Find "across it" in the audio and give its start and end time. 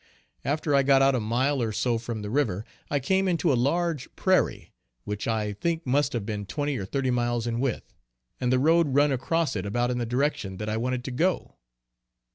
9.11-9.63